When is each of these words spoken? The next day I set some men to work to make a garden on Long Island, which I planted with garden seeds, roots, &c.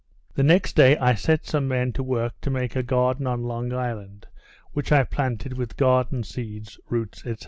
The 0.33 0.41
next 0.41 0.75
day 0.75 0.97
I 0.97 1.13
set 1.13 1.45
some 1.45 1.67
men 1.67 1.93
to 1.93 2.01
work 2.01 2.33
to 2.41 2.49
make 2.49 2.75
a 2.75 2.81
garden 2.81 3.27
on 3.27 3.43
Long 3.43 3.71
Island, 3.71 4.25
which 4.73 4.91
I 4.91 5.03
planted 5.03 5.53
with 5.53 5.77
garden 5.77 6.23
seeds, 6.23 6.79
roots, 6.89 7.21
&c. 7.21 7.35